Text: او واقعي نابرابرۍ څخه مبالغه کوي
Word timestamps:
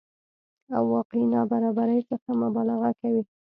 او 0.75 0.83
واقعي 0.95 1.25
نابرابرۍ 1.33 1.99
څخه 2.09 2.29
مبالغه 2.43 2.91
کوي 3.01 3.21